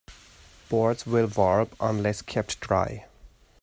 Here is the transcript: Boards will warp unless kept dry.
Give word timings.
Boards 0.67 1.05
will 1.05 1.27
warp 1.27 1.75
unless 1.79 2.23
kept 2.23 2.59
dry. 2.59 3.05